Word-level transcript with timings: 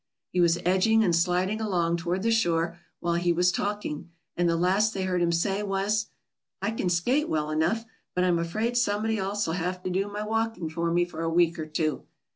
He 0.31 0.39
was 0.41 0.57
edging 0.65 1.03
and 1.03 1.15
sliding 1.15 1.61
along 1.61 1.97
toward 1.97 2.23
the 2.23 2.31
shore 2.31 2.79
while 3.01 3.13
he 3.13 3.31
was 3.31 3.51
talking, 3.51 4.09
and 4.35 4.49
the 4.49 4.55
last 4.57 4.95
they 4.95 5.03
heard 5.03 5.21
him 5.21 5.31
say 5.31 5.61
was, 5.61 6.07
"I 6.59 6.71
can 6.71 6.89
skate 6.89 7.29
well 7.29 7.51
enough, 7.51 7.85
but 8.15 8.23
I'm 8.23 8.39
afraid 8.39 8.75
somebody 8.75 9.19
else'll 9.19 9.53
have 9.53 9.83
to 9.83 9.91
do 9.91 10.07
my 10.11 10.25
walking 10.25 10.71
for 10.71 10.91
me 10.91 11.05
for 11.05 11.21
a 11.21 11.29
week 11.29 11.59
or 11.59 11.67
two." 11.67 12.07